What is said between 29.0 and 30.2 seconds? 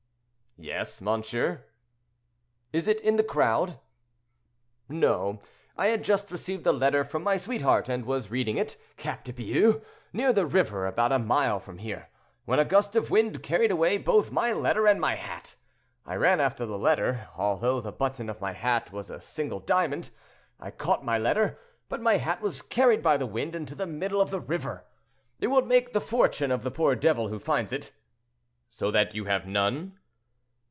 you have none?"